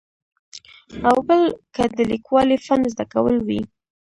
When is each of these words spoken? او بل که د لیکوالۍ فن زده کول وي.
او 1.07 1.17
بل 1.27 1.41
که 1.75 1.83
د 1.97 1.99
لیکوالۍ 2.11 2.57
فن 2.65 2.81
زده 2.93 3.05
کول 3.13 3.35
وي. 3.47 3.61